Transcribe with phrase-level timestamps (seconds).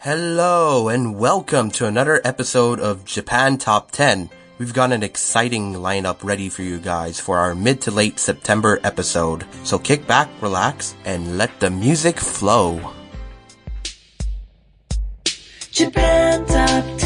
[0.00, 4.30] Hello and welcome to another episode of Japan Top 10.
[4.56, 8.78] We've got an exciting lineup ready for you guys for our mid to late September
[8.84, 9.44] episode.
[9.64, 12.94] So kick back, relax, and let the music flow.
[15.72, 16.97] Japan Top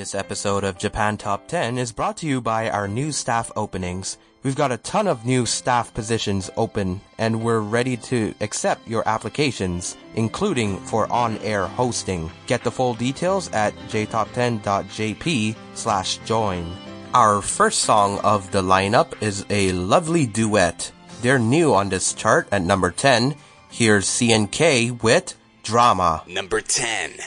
[0.00, 4.16] This episode of Japan Top 10 is brought to you by our new staff openings.
[4.42, 9.06] We've got a ton of new staff positions open and we're ready to accept your
[9.06, 12.30] applications, including for on-air hosting.
[12.46, 16.74] Get the full details at jtop10.jp slash join.
[17.12, 20.92] Our first song of the lineup is a lovely duet.
[21.20, 23.36] They're new on this chart at number 10.
[23.68, 26.22] Here's C&K with Drama.
[26.26, 27.20] Number 10.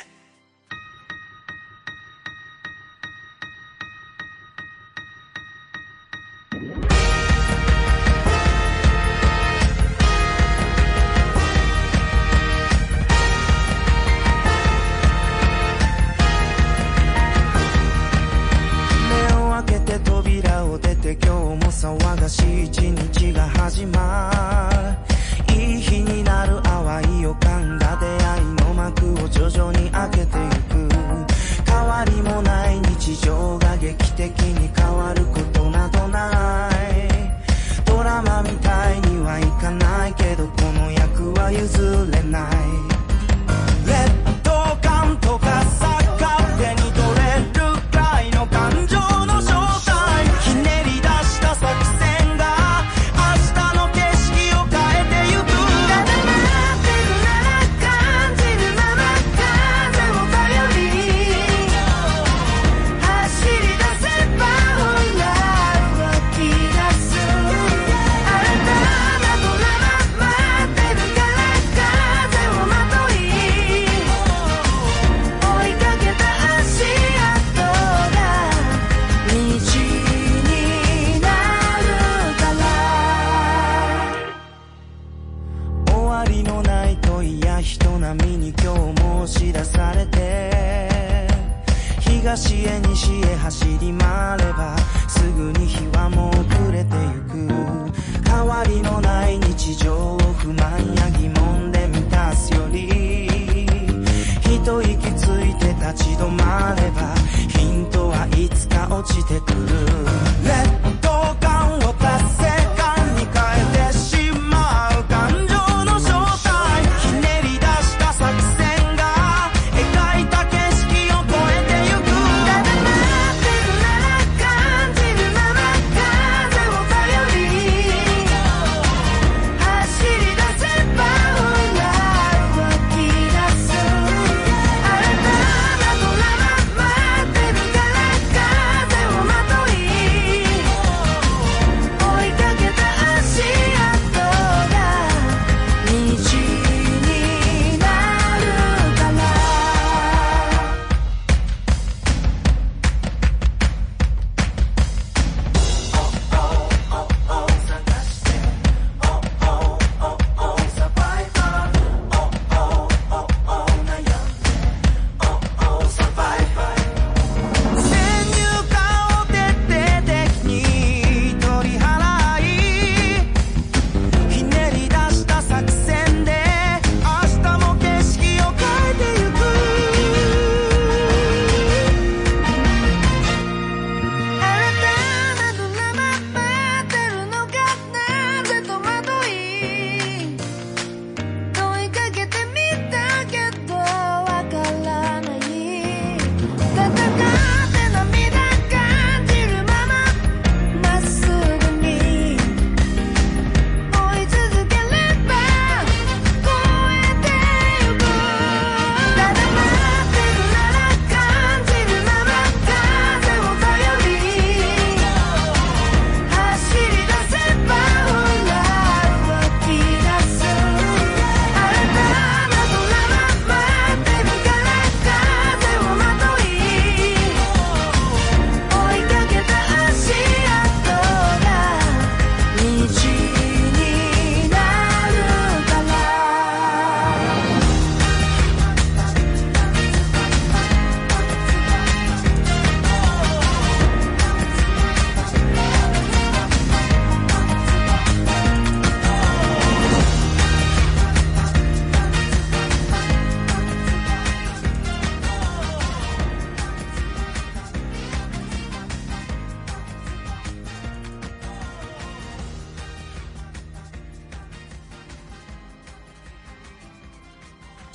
[21.22, 24.72] 今日も騒がしい一日が始ま
[25.48, 25.54] る。
[25.56, 30.90] いい日になる淡い予感が出会いの幕を徐々に開けてゆく。
[31.66, 37.84] 変わりもない日常が劇的に変わることなどない。
[37.86, 42.63] ドラマみたいにはいかないけどこの役は譲れない。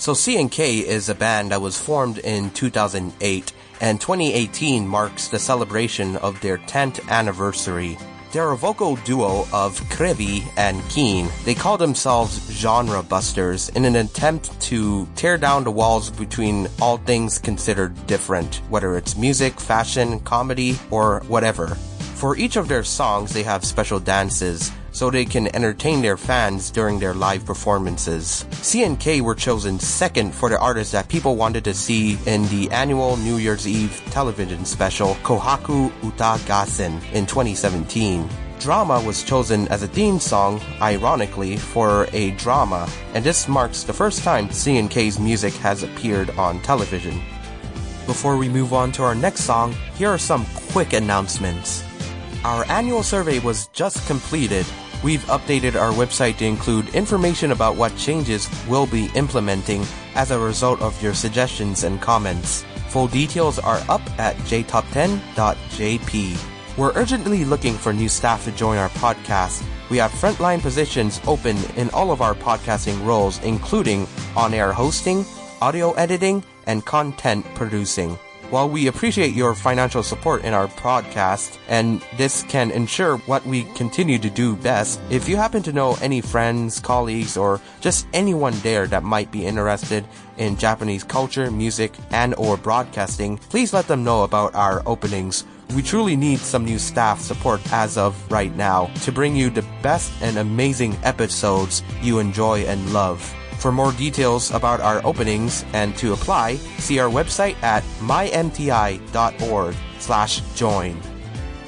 [0.08, 3.52] So C&K is a band that was formed in 2008
[3.82, 7.98] and 2018 marks the celebration of their 10th anniversary.
[8.32, 11.28] They're a vocal duo of CLIEVY and Keen.
[11.44, 16.96] They call themselves genre busters in an attempt to tear down the walls between all
[16.96, 21.74] things considered different, whether it's music, fashion, comedy, or whatever.
[22.14, 26.70] For each of their songs, they have special dances, so they can entertain their fans
[26.70, 28.46] during their live performances.
[28.50, 33.16] C&K were chosen second for the artists that people wanted to see in the annual
[33.16, 38.28] New Year's Eve television special Kohaku Uta Gassen in 2017.
[38.58, 43.92] Drama was chosen as a theme song, ironically, for a drama, and this marks the
[43.92, 47.22] first time C&K's music has appeared on television.
[48.06, 51.84] Before we move on to our next song, here are some quick announcements.
[52.44, 54.66] Our annual survey was just completed.
[55.02, 60.38] We've updated our website to include information about what changes we'll be implementing as a
[60.38, 62.64] result of your suggestions and comments.
[62.88, 66.38] Full details are up at jtop10.jp.
[66.78, 69.64] We're urgently looking for new staff to join our podcast.
[69.90, 74.06] We have frontline positions open in all of our podcasting roles, including
[74.36, 75.24] on air hosting,
[75.60, 78.16] audio editing, and content producing.
[78.50, 83.64] While we appreciate your financial support in our podcast, and this can ensure what we
[83.74, 88.54] continue to do best, if you happen to know any friends, colleagues, or just anyone
[88.60, 90.02] there that might be interested
[90.38, 95.44] in Japanese culture, music, and or broadcasting, please let them know about our openings.
[95.74, 99.66] We truly need some new staff support as of right now to bring you the
[99.82, 103.34] best and amazing episodes you enjoy and love.
[103.58, 110.40] For more details about our openings and to apply, see our website at mymti.org slash
[110.54, 111.00] join.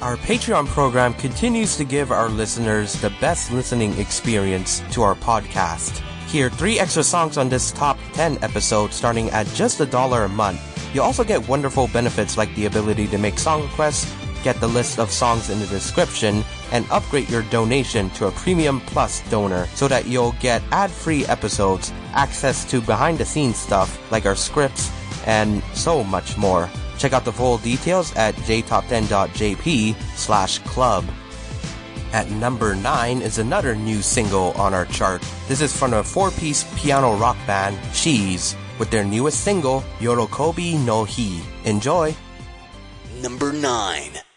[0.01, 6.01] Our Patreon program continues to give our listeners the best listening experience to our podcast.
[6.27, 10.29] Hear three extra songs on this top 10 episode starting at just a dollar a
[10.29, 10.61] month.
[10.95, 14.11] You'll also get wonderful benefits like the ability to make song requests,
[14.43, 18.79] get the list of songs in the description, and upgrade your donation to a Premium
[18.81, 24.91] Plus donor so that you'll get ad-free episodes, access to behind-the-scenes stuff like our scripts,
[25.25, 26.69] and so much more.
[26.97, 31.05] Check out the full details at jtop10.jp slash club.
[32.13, 35.23] At number 9 is another new single on our chart.
[35.47, 41.05] This is from a four-piece piano rock band, SHE'S, with their newest single, Yorokobi no
[41.05, 41.41] Hi.
[41.65, 42.15] Enjoy!
[43.21, 44.30] Number 9.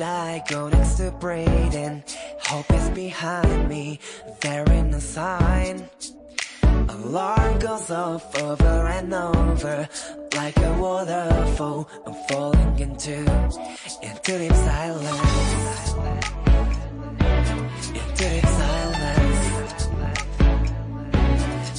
[0.00, 2.02] I go next to breathing?
[2.44, 3.98] Hope is behind me,
[4.40, 5.88] there ain't no sign.
[6.62, 9.88] Alarm goes off over and over,
[10.36, 11.88] like a waterfall.
[12.06, 13.18] I'm falling into,
[14.02, 15.94] into deep silence.
[17.88, 19.86] Into deep silence.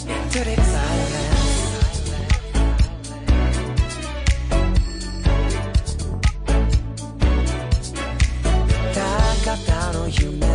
[0.06, 1.07] Into deep silence.
[10.10, 10.47] You.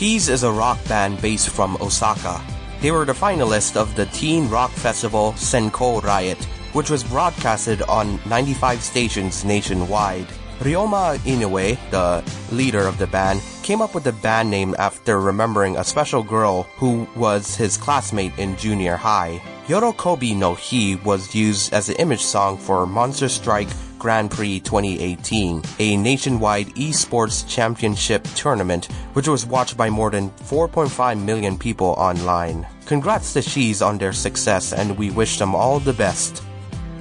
[0.00, 2.40] SHE'S is a rock band based from Osaka.
[2.80, 6.42] They were the finalists of the teen rock festival Senko Riot,
[6.72, 10.24] which was broadcasted on 95 stations nationwide.
[10.60, 15.76] Ryoma Inoue, the leader of the band, came up with the band name after remembering
[15.76, 19.38] a special girl who was his classmate in junior high.
[19.66, 23.68] Yorokobi no Hi was used as an image song for Monster Strike
[24.00, 31.22] Grand Prix 2018, a nationwide esports championship tournament which was watched by more than 4.5
[31.22, 32.66] million people online.
[32.86, 36.42] Congrats to SHE'S on their success and we wish them all the best.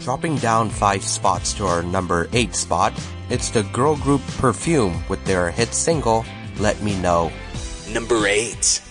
[0.01, 2.93] Dropping down 5 spots to our number 8 spot,
[3.29, 6.25] it's the girl group Perfume with their hit single,
[6.59, 7.31] Let Me Know.
[7.91, 8.88] Number 8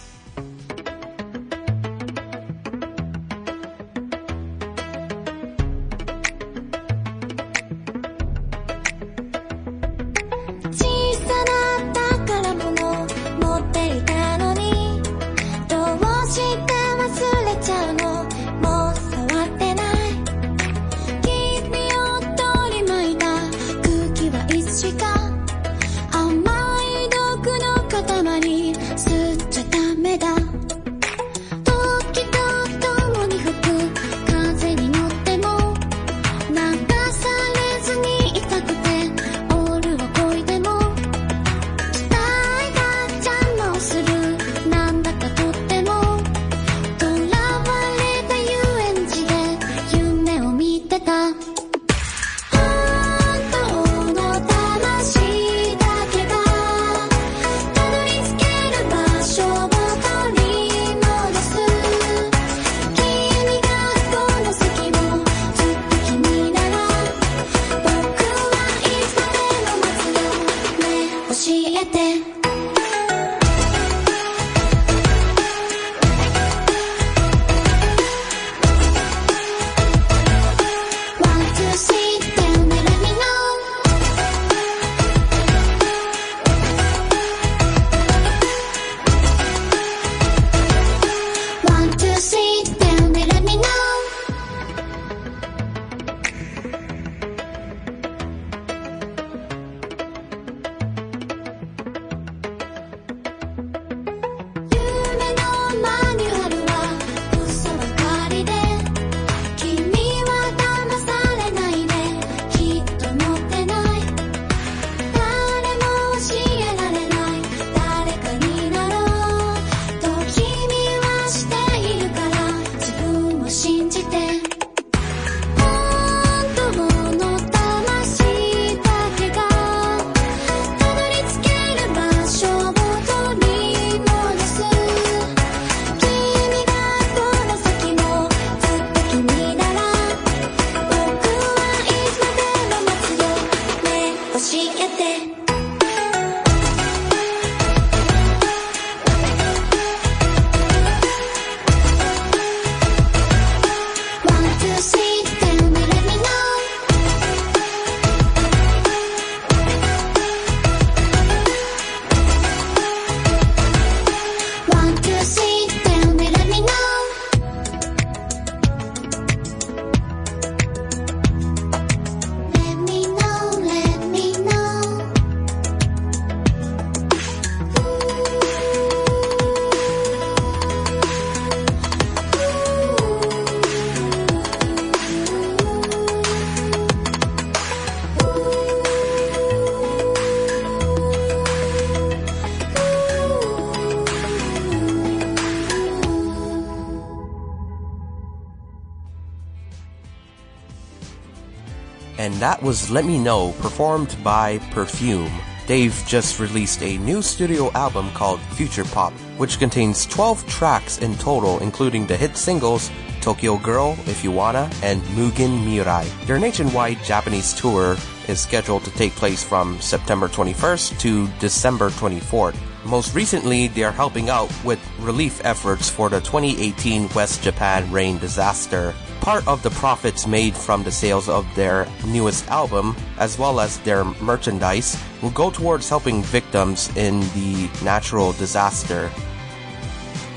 [202.59, 205.31] that was Let Me Know, performed by Perfume.
[205.67, 211.15] Dave just released a new studio album called Future Pop, which contains 12 tracks in
[211.17, 212.91] total, including the hit singles
[213.21, 216.07] Tokyo Girl, If You Wanna, and Mugen Mirai.
[216.27, 217.97] Their nationwide Japanese tour
[218.29, 222.57] is scheduled to take place from September 21st to December 24th.
[222.85, 228.19] Most recently, they are helping out with relief efforts for the 2018 West Japan rain
[228.19, 228.95] disaster
[229.29, 233.79] part of the profits made from the sales of their newest album, as well as
[233.81, 239.11] their merchandise, will go towards helping victims in the natural disaster.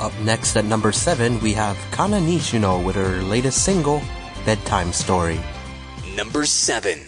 [0.02, 4.02] Up next at number 7, we have Kana Nishino with her latest single,
[4.44, 5.40] Bedtime Story.
[6.18, 7.00] Number 7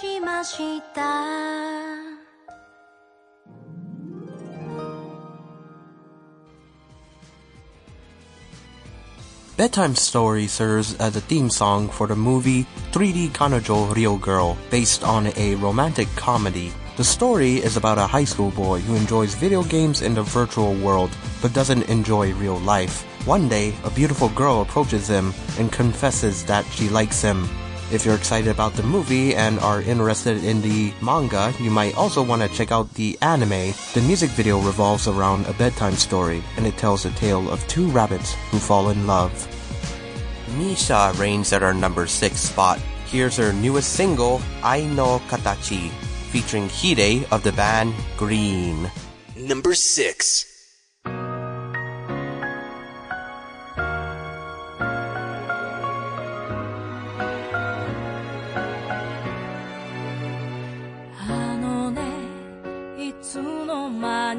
[0.00, 1.02] しました」
[9.58, 15.26] Bedtime Story serves as a theme song for the movie 3D Kanojo Real Girl, based on
[15.36, 16.72] a romantic comedy.
[16.96, 20.72] The story is about a high school boy who enjoys video games in the virtual
[20.76, 21.10] world,
[21.42, 23.04] but doesn't enjoy real life.
[23.26, 27.46] One day, a beautiful girl approaches him and confesses that she likes him.
[27.92, 32.22] If you're excited about the movie and are interested in the manga, you might also
[32.22, 33.74] want to check out the anime.
[33.94, 37.90] The music video revolves around a bedtime story, and it tells the tale of two
[37.90, 39.32] rabbits who fall in love.
[40.56, 42.78] MISIA reigns at our number 6 spot.
[43.06, 45.90] Here's her newest single, Ai No Katachi,
[46.30, 48.88] featuring Hide of the band GReeeeN.
[49.36, 50.49] Number 6.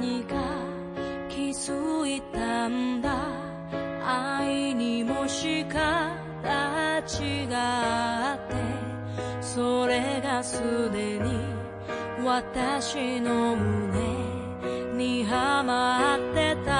[0.01, 0.33] 何か
[1.29, 3.27] 気づいたんだ。
[4.03, 5.79] 愛にも仕方
[7.47, 8.55] があって。
[9.41, 10.59] それがす
[10.91, 11.39] でに
[12.25, 13.99] 私の胸
[14.97, 16.70] にはまってた。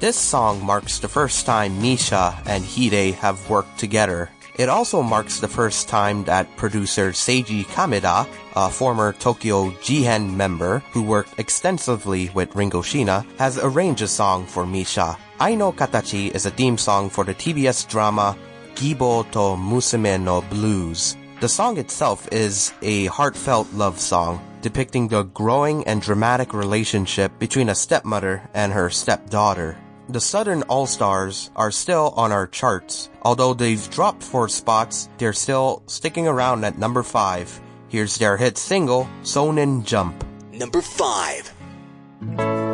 [0.00, 4.30] This song marks the first time MISIA and Hide have worked together.
[4.54, 10.84] It also marks the first time that producer Seiji Kameda, a former Tokyo Jihen member
[10.92, 15.18] who worked extensively with Ringo Sheena, has arranged a song for MISIA.
[15.40, 18.38] Ai no Katachi is a theme song for the TBS drama
[18.76, 21.16] Gibo to Musume no Blues.
[21.40, 27.68] The song itself is a heartfelt love song depicting the growing and dramatic relationship between
[27.68, 29.76] a stepmother and her stepdaughter.
[30.10, 33.10] The Southern All-Stars are still on our charts.
[33.22, 37.60] Although they've dropped four spots, they're still sticking around at number 5.
[37.88, 40.24] Here's their hit single, Sonen Jump.
[40.50, 42.67] Number 5.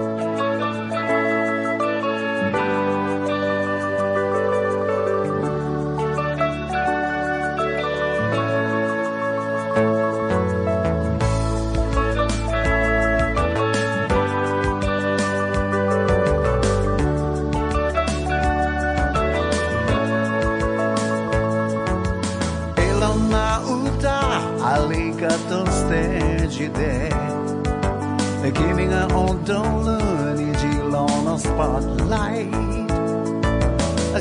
[29.43, 29.51] 踊
[29.85, 30.91] る虹色
[31.23, 32.55] のスポットライト。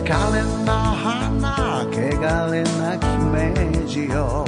[0.02, 1.94] 可憐な花汚
[2.52, 4.44] れなきイメージを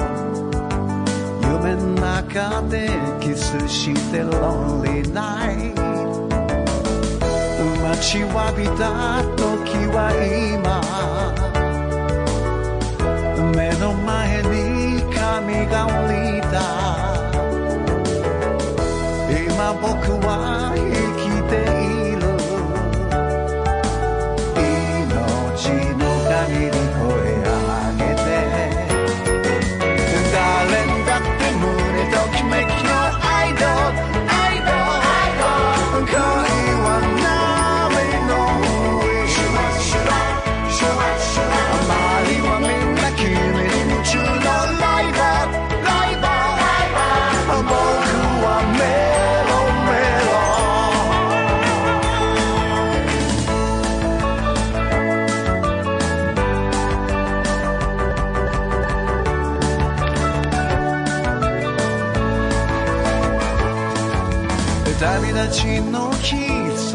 [1.39, 5.83] 夢の中でキスしてロンリーナイト
[7.83, 10.11] 待ちわびた時は
[10.51, 10.81] 今。
[13.55, 16.94] 目の前に髪が降りた。
[19.73, 20.84] 僕は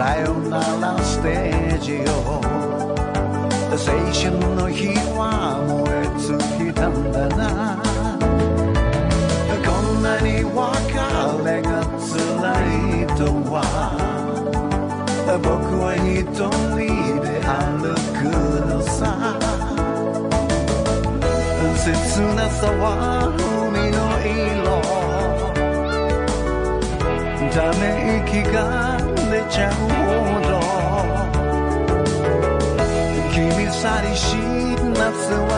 [0.01, 2.41] さよならステージを。
[3.71, 3.77] 青
[4.11, 6.41] 春の日は燃え尽
[6.73, 7.77] きたんだな。
[9.63, 10.57] こんなに別
[11.45, 12.17] れが辛
[12.97, 13.61] いとは。
[15.43, 16.89] 僕は一人
[17.21, 18.25] で歩く
[18.67, 19.37] のさ。
[21.77, 21.85] 切
[22.37, 24.81] なさは海の色。
[27.53, 27.85] ため
[28.27, 29.00] 息が
[29.31, 29.89] れちゃうほ
[30.49, 30.51] ど。
[33.33, 34.39] 君寂しい
[34.93, 35.50] 夏を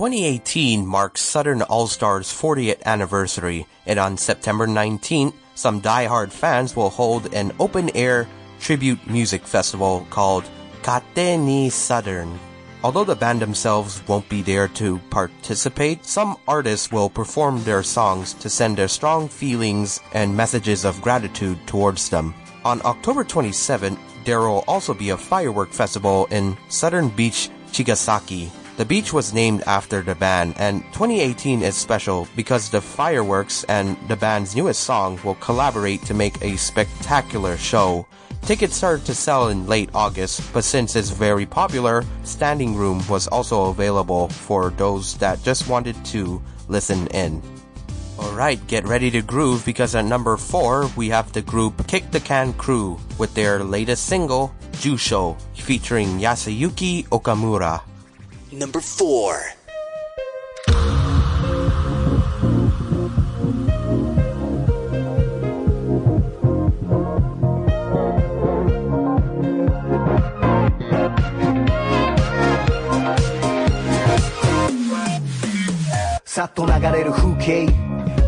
[0.00, 7.34] 2018 marks Southern All-Star's 40th anniversary, and on September 19th, some die-hard fans will hold
[7.34, 8.26] an open-air
[8.60, 10.48] tribute music festival called
[10.80, 12.40] Katte ni Southern.
[12.82, 18.32] Although the band themselves won't be there to participate, some artists will perform their songs
[18.40, 22.32] to send their strong feelings and messages of gratitude towards them.
[22.64, 28.50] On October 27th, there will also be a firework festival in Southern Beach, Chigasaki.
[28.80, 33.94] The beach was named after the band, and 2018 is special because the fireworks and
[34.08, 38.06] the band's newest song will collaborate to make a spectacular show.
[38.40, 43.28] Tickets started to sell in late August, but since it's very popular, standing room was
[43.28, 47.42] also available for those that just wanted to listen in.
[48.18, 52.20] Alright, get ready to groove because at number 4 we have the group Kick the
[52.20, 57.82] Can Crew with their latest single, Jusho, featuring Yasuyuki Okamura.
[58.52, 59.32] Number 4.
[76.24, 77.66] さっと流れる風景。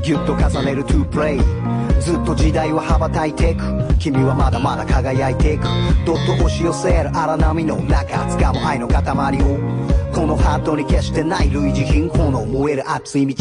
[0.05, 1.39] ぎゅっと重ねるトゥプレイ
[2.01, 3.63] ずっと時代は羽ばたいてく。
[3.99, 5.65] 君はまだまだ輝いてく。
[6.07, 8.17] どっと押し寄せる荒波の中。
[8.37, 9.03] 掴む愛の塊
[9.43, 9.92] を。
[10.13, 13.35] このハートに決してない類似品炎燃える熱い道。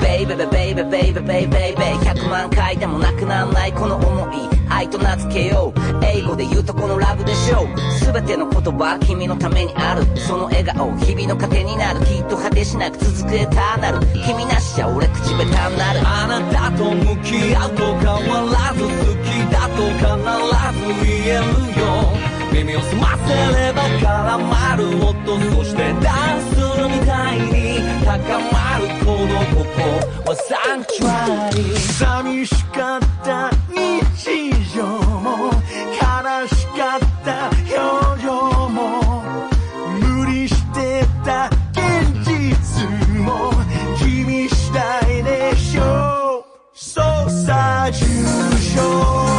[0.00, 5.80] ベイベベベイベベイベベイベイベ100万回でもなくならないこの思い愛と名付けよう。
[6.04, 7.66] 英語で言うとこのラブでしょう。
[8.12, 10.04] 全ての言葉は君のためにある。
[10.16, 12.00] その笑顔日々の糧になる。
[12.06, 16.00] きっと果てしなく続くエターナル君なしじゃ俺口下手になる。
[16.04, 18.22] あなたと向き合うと変わ
[18.52, 18.88] らず好
[19.24, 20.06] きだと必
[20.78, 21.44] ず言える
[21.80, 26.54] よ耳を澄ませれば絡まる音そしてダンス
[26.88, 39.24] みたいに高まるこのここはサンチュアリ寂しかった日常も悲しかった表情も
[39.98, 41.82] 無理してた現
[42.22, 42.86] 実
[43.18, 43.50] も
[43.98, 45.82] 君次第でしょ
[46.38, 47.98] うそうさ重
[48.60, 49.33] 症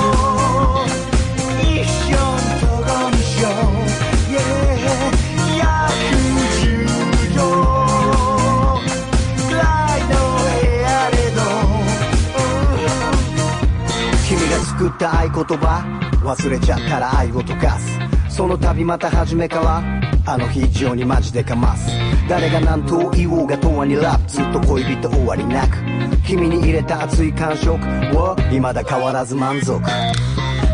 [14.96, 15.84] った合言葉
[16.24, 18.00] 忘れちゃったら愛を溶かす。
[18.30, 19.84] その度また初めから
[20.26, 21.89] あの日以上にマジでかます。
[22.28, 25.78] 誰が何と言おうが永遠にラップずっと恋人終わりなく。
[26.26, 27.76] 君に入れた熱い感触
[28.18, 29.80] を未だ変わらず満足。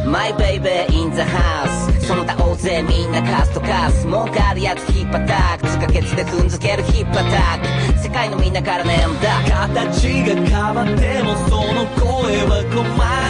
[0.05, 4.05] My baby in the house その他大勢みんなカスとカス。
[4.05, 5.67] 儲かるやつヒップアタック。
[5.67, 7.99] 地下鉄で踏んづけるヒップアタック。
[7.99, 9.67] 世界のみんなからねんだ。
[9.67, 13.21] 形が変わってもその声はコマ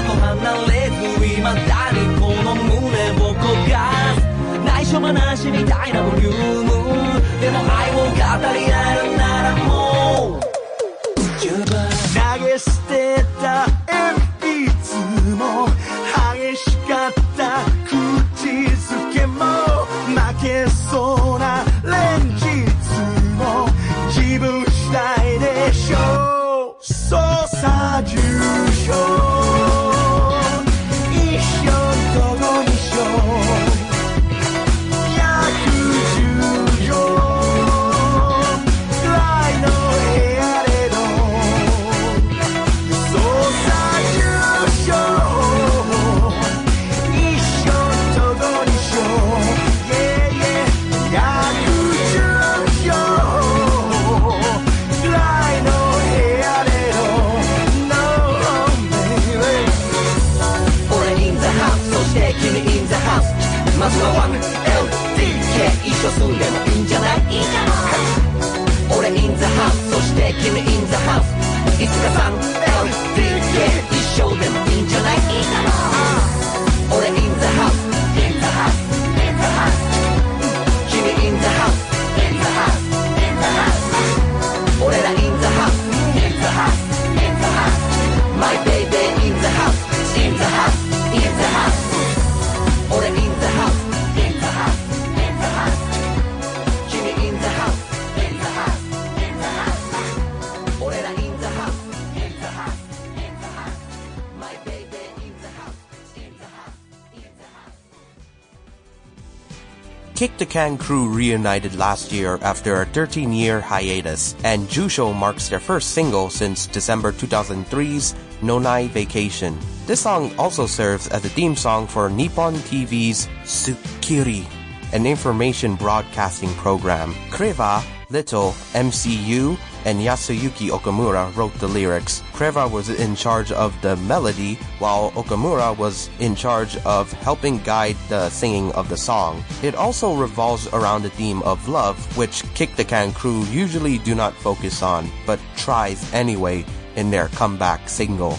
[110.21, 115.49] Kick the Can crew reunited last year after a 13 year hiatus, and Jusho marks
[115.49, 119.57] their first single since December 2003's Nonai Vacation.
[119.87, 124.45] This song also serves as the theme song for Nippon TV's Sukkiri,
[124.93, 127.15] an information broadcasting program.
[127.31, 132.21] KREVA, Little, MCU, and Yasuyuki Okamura wrote the lyrics.
[132.33, 137.95] KREVA was in charge of the melody, while Okamura was in charge of helping guide
[138.09, 139.43] the singing of the song.
[139.63, 144.15] It also revolves around the theme of love, which Kick the Can crew usually do
[144.15, 146.65] not focus on, but tries anyway
[146.95, 148.37] in their comeback single.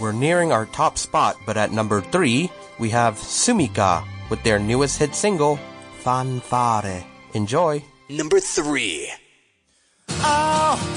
[0.00, 4.98] We're nearing our top spot, but at number 3, we have Sumika with their newest
[4.98, 5.58] hit single,
[5.98, 7.04] Fanfare.
[7.34, 7.82] Enjoy!
[8.08, 9.10] Number 3.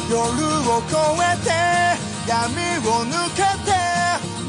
[0.10, 1.50] 夜を越えて
[2.28, 2.38] 闇
[2.88, 3.72] を抜けて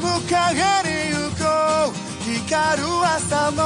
[0.01, 0.07] 迎
[0.51, 1.43] えに行こ
[1.89, 3.59] う光る朝も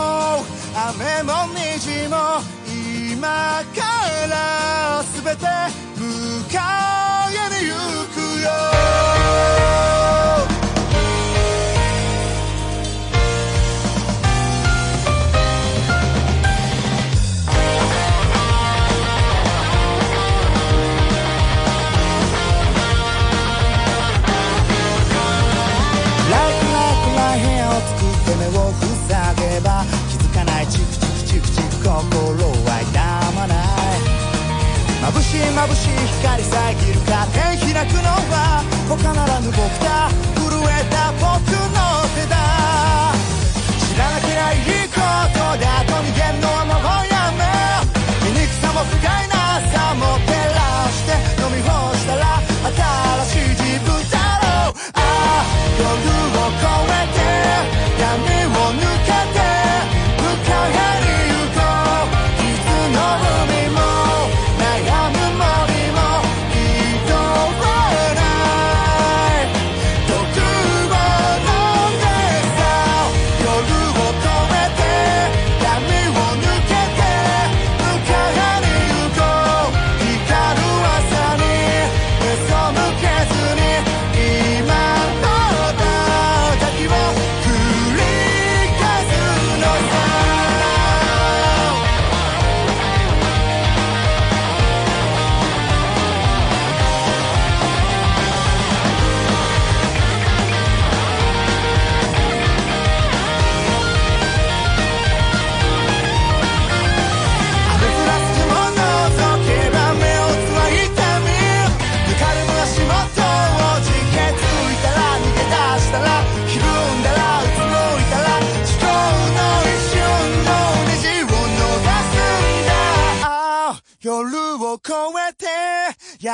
[0.75, 2.13] 雨も虹も
[3.17, 3.81] 今か
[4.29, 5.45] ら全て
[5.97, 6.05] 迎
[7.31, 7.73] えに行
[8.13, 9.56] くよ
[31.97, 32.93] 心は痛
[33.33, 33.57] まない。
[35.01, 35.89] 眩しい眩しい
[36.19, 37.39] 光遮るカーテ
[37.69, 40.09] ン開くのは他ならぬ僕だ。
[40.35, 41.25] 震えた僕
[41.73, 41.96] の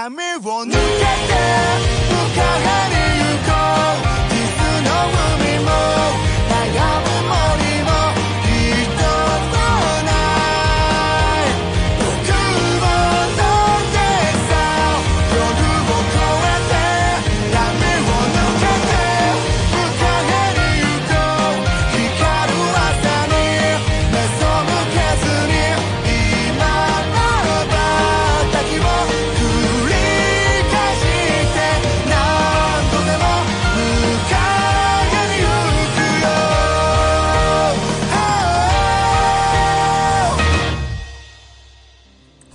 [0.04, 0.20] 闇を
[0.66, 0.82] 抜けて向
[2.36, 3.56] かいに行こ
[3.88, 4.36] う。
[4.36, 4.44] 傷
[4.84, 4.92] の
[5.38, 5.43] 海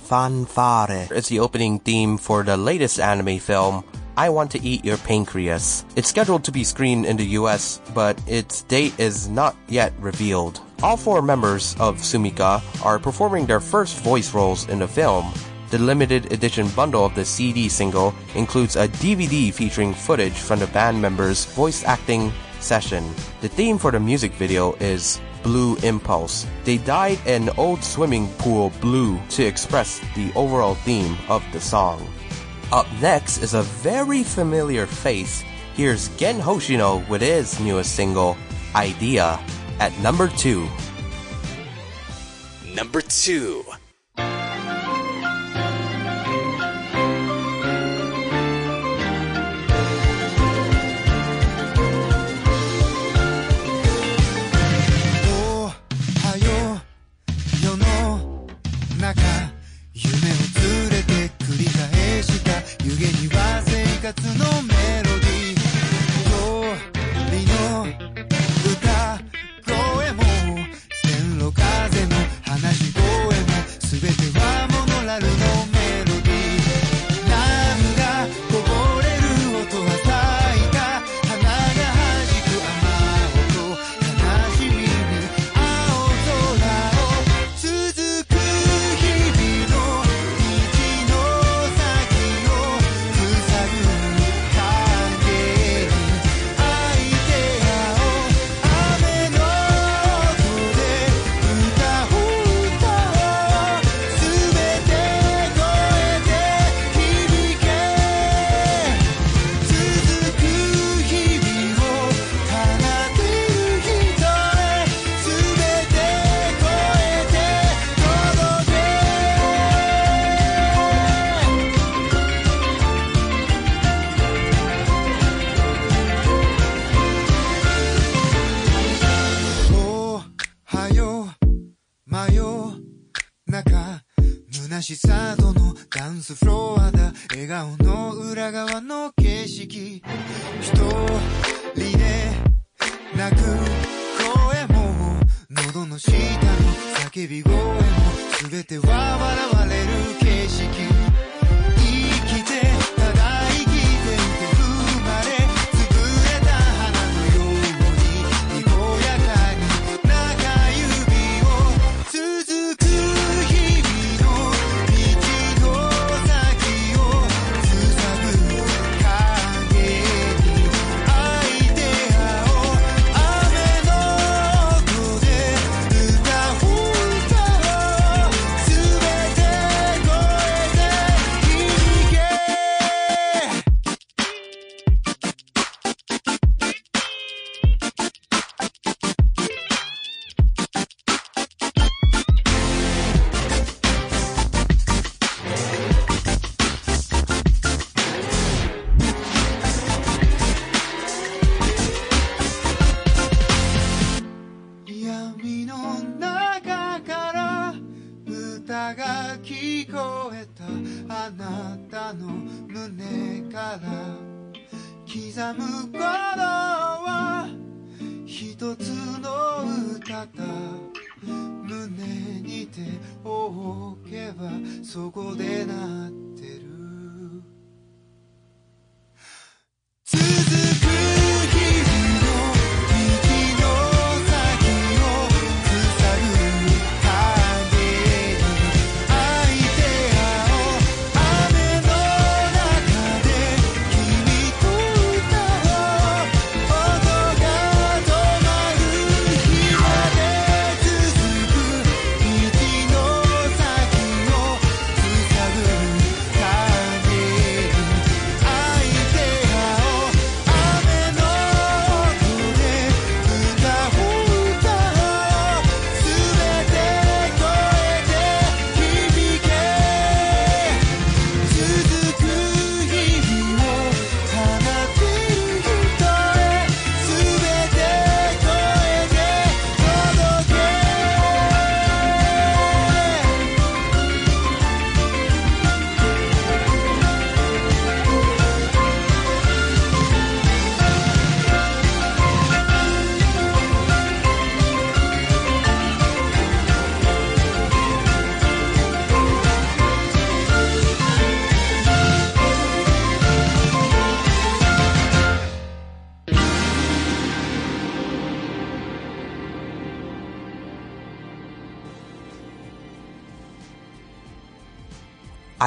[0.09, 3.85] Fanfare is the opening theme for the latest anime film,
[4.17, 5.85] I Want to Eat Your Pancreas.
[5.95, 10.61] It's scheduled to be screened in the US, but its date is not yet revealed.
[10.81, 15.31] All four members of Sumika are performing their first voice roles in the film.
[15.69, 20.73] The limited edition bundle of the CD single includes a DVD featuring footage from the
[20.73, 23.05] band members' voice acting session.
[23.41, 26.45] The theme for the music video is Blue Impulse.
[26.63, 32.07] They dyed an old swimming pool blue to express the overall theme of the song.
[32.71, 35.43] Up next is a very familiar face.
[35.73, 38.37] Here's Gen Hoshino with his newest single,
[38.75, 39.39] Idea,
[39.79, 40.67] at number 2.
[42.75, 43.65] Number 2.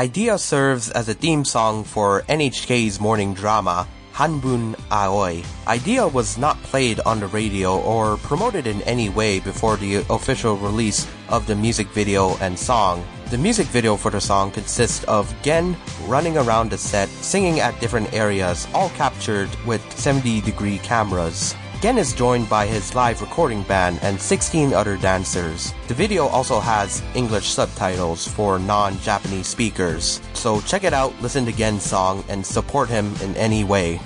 [0.03, 5.45] idea serves as a theme song for NHK's morning drama, Hanbun Aoi.
[5.69, 10.57] Idea was not played on the radio or promoted in any way before the official
[10.57, 13.07] release of the music video and song.
[13.31, 15.77] The music video for the song consists of Gen
[16.09, 21.55] running around the set, singing at different areas, all captured with 70 degree cameras.
[21.83, 25.75] Again is joined by his live recording band and 16 other dancers.
[25.89, 30.21] The video also has English subtitles for non-Japanese speakers.
[30.33, 34.01] So check it out, listen to Gen's song, and support him in any way.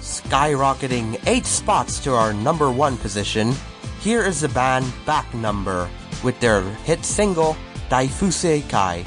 [0.00, 3.52] Skyrocketing 8 spots to our number 1 position,
[4.00, 5.90] here is the band Back Number
[6.24, 7.58] with their hit single
[7.90, 9.04] Daifusei Kai.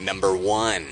[0.00, 0.86] Number 1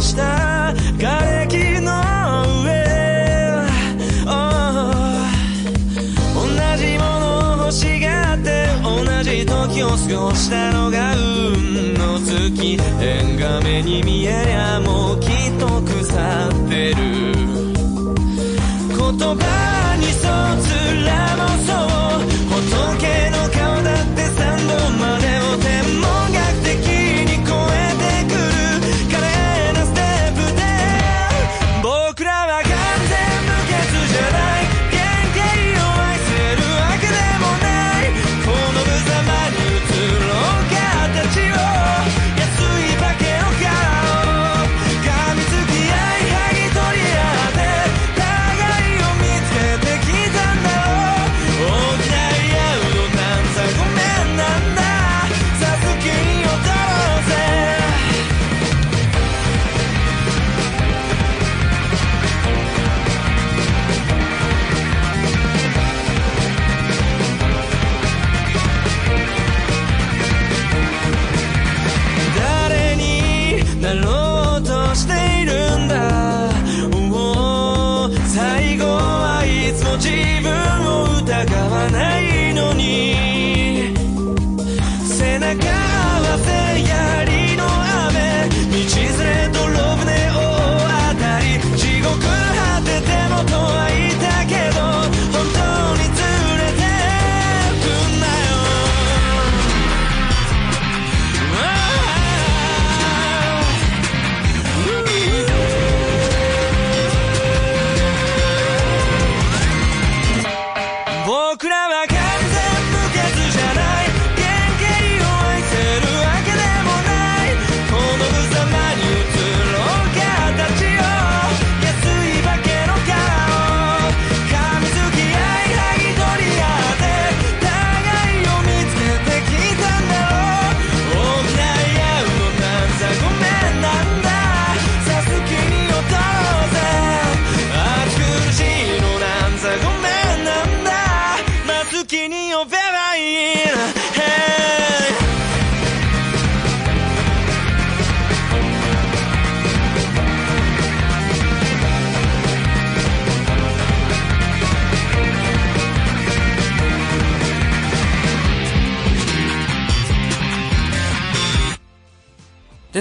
[0.00, 0.74] した。
[0.98, 1.92] 瓦礫の
[2.64, 2.68] 上、
[4.26, 4.92] oh、
[6.34, 6.40] 同
[6.76, 12.78] じものを欲しがって同じ時を過ごしたのが運の月。
[13.02, 17.39] 縁が目に見えりゃもうきっと腐ってる。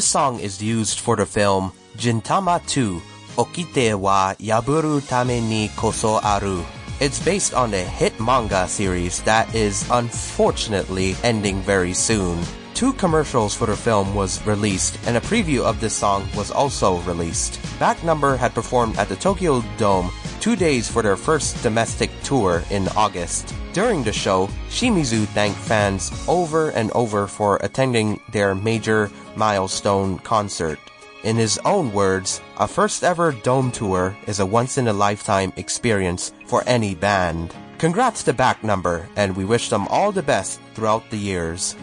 [0.09, 2.99] Song is used for the film Gintama 2
[3.37, 6.65] Okite wa Yaburu Tame ni Koso Aru.
[6.99, 12.41] It's based on the hit manga series that is unfortunately ending very soon.
[12.73, 16.97] Two commercials for the film was released and a preview of this song was also
[17.01, 17.59] released.
[17.77, 22.63] Back Number had performed at the Tokyo Dome two days for their first domestic tour
[22.71, 23.53] in August.
[23.73, 30.77] During the show, Shimizu thanked fans over and over for attending their major milestone concert.
[31.23, 35.51] In his own words, a first ever dome tour is a once in a lifetime
[35.55, 37.55] experience for any band.
[37.79, 41.75] Congrats to Back Number, and we wish them all the best throughout the years.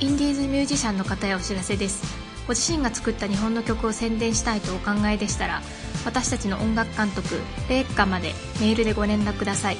[0.00, 2.02] インディーズミュージシャンの方へお知らせです
[2.46, 5.62] ご自身が作った日本の曲を宣伝したいとお考えでしたら
[6.04, 7.40] 私たちの音楽監督
[7.70, 9.76] レッカまでメールでご連絡ください